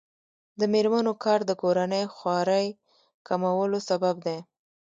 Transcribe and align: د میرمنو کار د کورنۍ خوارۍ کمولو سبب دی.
د 0.59 0.61
میرمنو 0.73 1.13
کار 1.23 1.39
د 1.49 1.51
کورنۍ 1.61 2.03
خوارۍ 2.15 2.67
کمولو 3.27 3.79
سبب 3.89 4.15
دی. 4.25 4.37